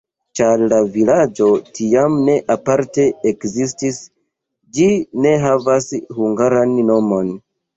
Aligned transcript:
Ĉar 0.37 0.61
la 0.69 0.77
vilaĝo 0.95 1.49
tiam 1.79 2.15
ne 2.29 2.37
aparte 2.55 3.05
ekzistis, 3.33 4.01
ĝi 4.79 4.89
ne 5.27 5.37
havas 5.47 5.91
hungaran 6.19 6.75
nomon. 6.91 7.35